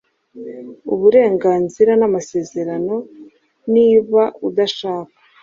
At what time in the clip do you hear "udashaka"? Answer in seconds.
4.47-5.15